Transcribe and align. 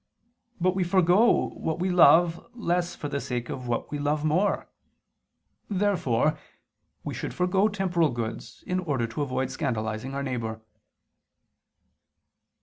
But 0.59 0.73
we 0.73 0.83
forego 0.83 1.49
what 1.49 1.77
we 1.77 1.91
love 1.91 2.43
less 2.55 2.95
for 2.95 3.07
the 3.07 3.21
sake 3.21 3.49
of 3.49 3.67
what 3.67 3.91
we 3.91 3.99
love 3.99 4.25
more. 4.25 4.67
Therefore 5.69 6.39
we 7.03 7.13
should 7.13 7.35
forego 7.35 7.67
temporal 7.67 8.09
goods 8.09 8.63
in 8.65 8.79
order 8.79 9.05
to 9.05 9.21
avoid 9.21 9.51
scandalizing 9.51 10.15
our 10.15 10.23
neighbor. 10.23 10.59